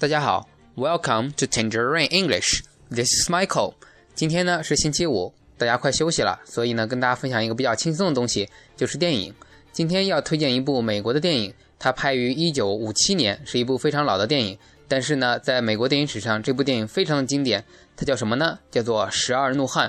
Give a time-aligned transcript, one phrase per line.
[0.00, 2.62] 大家好，Welcome to Tangerine English.
[2.88, 3.74] This is Michael.
[4.14, 9.34] 今天呢是星期五，大家快休息了，所以呢跟大家分享一个比较轻松的东西，就是电影。
[9.72, 14.56] 今天要推荐一部美国的电影，它拍于一九五七年，是一部非常老的电影。
[14.86, 17.64] 但是呢，在美国电影史上，这部电影非常的经典。
[17.96, 18.56] 它叫什么呢？
[18.70, 19.88] 叫做《十二怒汉》。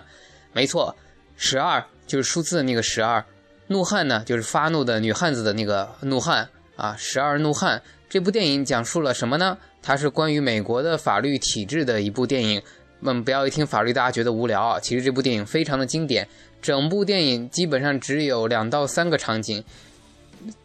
[0.54, 0.96] 没错，
[1.38, 3.24] 十二就是数字的那个十二，
[3.68, 6.96] 怒汉呢就是发怒的女汉子的那个怒汉啊。
[6.98, 9.58] 十二怒汉这部电影讲述了什么呢？
[9.82, 12.62] 它是关于美国的法律体制的一部电影。
[13.02, 14.80] 嗯，不要一听法律大家觉得无聊啊。
[14.80, 16.28] 其实这部电影非常的经典，
[16.62, 19.64] 整部电影基本上只有两到三个场景，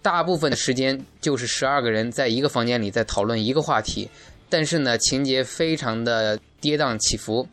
[0.03, 4.09] 大部分的时间就是十二个人在一个房间里在讨论一个话题。
[4.49, 7.47] 但是呢，情节非常的跌宕起伏，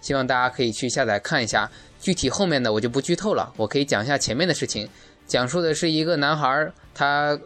[0.00, 1.68] 希望大家可以去下载看一下。
[2.00, 4.88] 具体后面的我就不剧透了，我可以讲一下前面的事情。
[5.26, 7.36] 讲述的是一个男孩，他。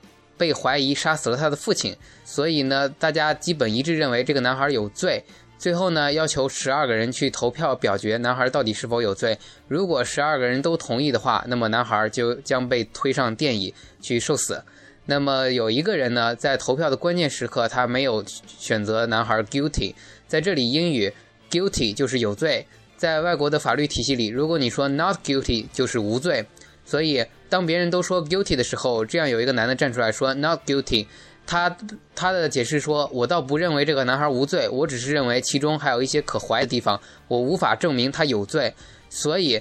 [0.42, 5.22] 被怀疑杀死了他的父亲，所以呢，大家基本一致认为这个男孩有罪。
[5.56, 9.38] 最后呢，要求十二个人去投票表决男孩到底是否有罪。
[9.68, 14.60] 如果十二个人都同意的话，那么男孩就将被推上电椅去受死。
[15.06, 18.24] 那么有一个人呢，在投票的关键时刻，他没有
[18.58, 19.94] 选择男孩 guilty。
[20.26, 21.12] 在这里，英语
[21.48, 22.66] guilty 就是有罪。
[22.96, 26.44] 在外国的法律体系里，如果你说 not guilty 就是无罪。
[26.84, 31.06] 所以，当别人都说 guilty 的时候，这样有一个男的站出来说 not guilty，
[31.46, 31.74] 他
[32.14, 38.72] 他的解释说，我倒不认为这个男孩无罪，我只是认为其中还有一些可怀疑的地方，我无法证明他有罪。
[39.08, 39.60] 所以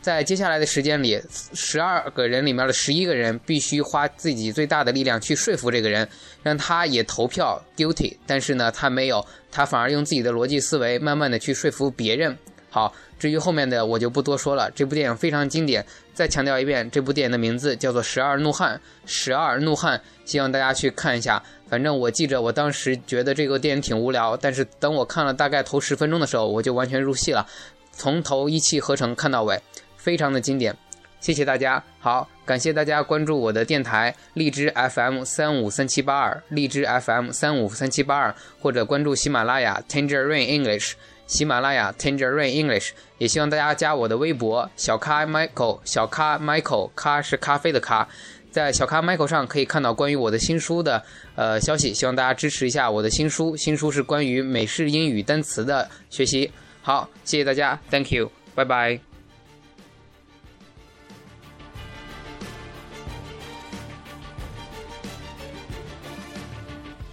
[0.00, 1.20] 在接下来的时间里，
[1.54, 6.08] 十二个人里面的十一个人必须花自己最大的力量去说服这个人，
[6.42, 8.16] 让他也投票 guilty。
[8.26, 12.36] 但是呢，他没有，他反而用自己的逻辑思维，慢慢的去说服别人。
[12.70, 14.70] 好，至于后面的我就不多说了。
[14.72, 18.76] 这部电影非常经典，再强调一遍，这部电影的名字叫做《十二怒汉》。
[19.06, 21.42] 十二怒汉，希望大家去看一下。
[21.68, 27.46] 反正我记着，我当时觉得这个电影挺无聊，但是等我看了大概头十分钟的时候，我就完全入戏了，
[27.92, 29.60] 从头一气呵成看到尾，
[29.96, 30.76] 非常的经典。
[31.20, 40.92] 谢谢大家，好，感谢大家关注我的电台荔枝 FM 三五三七八二，荔枝 FM 三五三七八二，或者关注喜马拉雅 Tangerine English。
[41.28, 48.08] 喜马拉雅 Tangerine English，也希望大家加我的微博小咖 Michael，小咖 Michael，咖是咖啡的咖，
[48.50, 51.00] 在小咖 Michael 上可以看到关于我的新书的
[51.36, 56.50] 呃消息，希望大家支持一下我的新书，新书是关于美式英语单词的学习。
[56.82, 59.07] 好，谢谢大家，Thank you，拜拜。